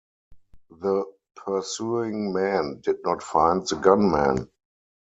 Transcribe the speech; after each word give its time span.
The 0.71 1.05
pursuing 1.35 2.33
men 2.33 2.81
did 2.83 3.03
not 3.03 3.21
find 3.21 3.67
the 3.67 3.75
gunmen. 3.75 4.49